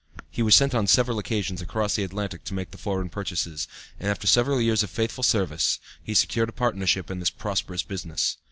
[0.31, 3.67] He was sent on several occasions across the Atlantic to make the foreign purchases,
[3.99, 8.37] and after several years of faithful service he secured a partnership in this prosperous business.